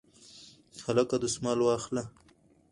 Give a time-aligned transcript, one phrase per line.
[0.85, 2.03] هلکه دستمال واخله